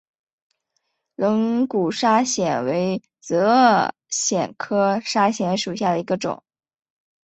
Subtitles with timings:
[1.13, 6.41] 龙骨砂藓为紫萼藓科砂藓属下的一个种。